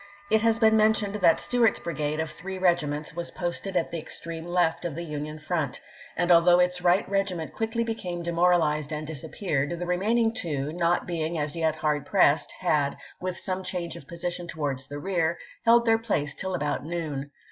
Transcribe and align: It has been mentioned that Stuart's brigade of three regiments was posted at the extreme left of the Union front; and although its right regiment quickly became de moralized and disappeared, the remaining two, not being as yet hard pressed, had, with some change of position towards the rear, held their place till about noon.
It 0.31 0.41
has 0.41 0.57
been 0.57 0.75
mentioned 0.75 1.13
that 1.17 1.39
Stuart's 1.39 1.79
brigade 1.79 2.19
of 2.19 2.31
three 2.31 2.57
regiments 2.57 3.13
was 3.15 3.29
posted 3.29 3.77
at 3.77 3.91
the 3.91 3.99
extreme 3.99 4.45
left 4.47 4.83
of 4.83 4.95
the 4.95 5.03
Union 5.03 5.37
front; 5.37 5.79
and 6.17 6.31
although 6.31 6.57
its 6.57 6.81
right 6.81 7.07
regiment 7.07 7.53
quickly 7.53 7.83
became 7.83 8.23
de 8.23 8.31
moralized 8.31 8.91
and 8.91 9.05
disappeared, 9.05 9.69
the 9.77 9.85
remaining 9.85 10.33
two, 10.33 10.73
not 10.73 11.05
being 11.05 11.37
as 11.37 11.55
yet 11.55 11.75
hard 11.75 12.07
pressed, 12.07 12.51
had, 12.61 12.97
with 13.19 13.37
some 13.37 13.63
change 13.63 13.95
of 13.95 14.07
position 14.07 14.47
towards 14.47 14.87
the 14.87 14.97
rear, 14.97 15.37
held 15.65 15.85
their 15.85 15.99
place 15.99 16.33
till 16.33 16.55
about 16.55 16.83
noon. 16.83 17.29